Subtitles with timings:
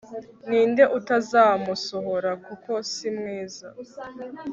[0.47, 3.67] Ninde utazamusohora kuko si mwiza